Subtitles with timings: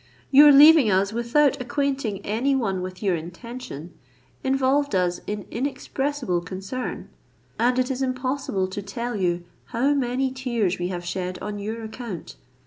[0.31, 3.93] Your leaving us without acquainting any one with your intention,
[4.43, 7.09] involved us in inexpressible concern;
[7.59, 11.83] and it is impossible to tell you how many tears we have shed on your
[11.83, 12.35] account.